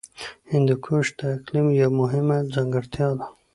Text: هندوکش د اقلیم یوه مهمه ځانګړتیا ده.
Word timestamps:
هندوکش 0.51 1.05
د 1.19 1.21
اقلیم 1.35 1.67
یوه 1.81 1.93
مهمه 2.01 2.37
ځانګړتیا 2.53 3.07
ده. 3.19 3.25